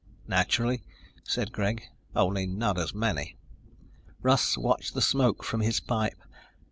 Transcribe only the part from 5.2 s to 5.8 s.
from his